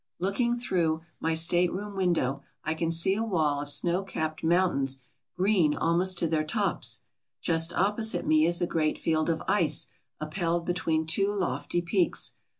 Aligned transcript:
Looking 0.17 0.57
through 0.57 1.03
my 1.19 1.35
stateroom 1.35 1.95
window, 1.95 2.41
I 2.63 2.73
can 2.73 2.89
see 2.89 3.13
a 3.13 3.21
wall 3.23 3.61
of 3.61 3.69
snow 3.69 4.01
capped 4.01 4.43
mountains 4.43 5.03
green 5.35 5.75
almost 5.77 6.17
to 6.17 6.27
their 6.27 6.43
tops. 6.43 7.01
Just 7.39 7.71
opposite 7.73 8.25
me 8.25 8.47
is 8.47 8.63
a 8.63 8.65
great 8.65 8.97
field 8.97 9.29
of 9.29 9.43
ice 9.47 9.85
upheld 10.19 10.65
between 10.65 11.05
two 11.05 11.31
lofty 11.31 11.83
peaks. 11.83 12.33